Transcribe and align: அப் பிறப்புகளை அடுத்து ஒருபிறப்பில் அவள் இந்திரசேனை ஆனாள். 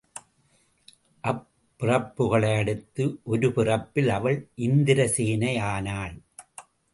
அப் 1.23 1.47
பிறப்புகளை 1.79 2.57
அடுத்து 2.57 3.19
ஒருபிறப்பில் 3.31 4.07
அவள் 4.07 4.39
இந்திரசேனை 4.57 5.53
ஆனாள். 5.59 6.15